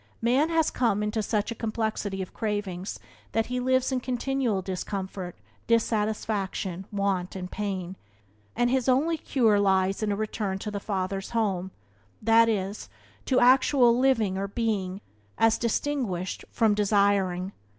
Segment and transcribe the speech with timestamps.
[0.19, 2.99] Man has come into such a complexity of cravings
[3.33, 5.35] that he lives in continual discontent,
[5.67, 7.95] dissatisfaction, want, and pain;
[8.55, 11.69] and his only cure lies in a return to the Father's Home—
[12.29, 12.89] that is,
[13.25, 15.01] to actual living or being
[15.37, 17.51] as distinguished from desiring.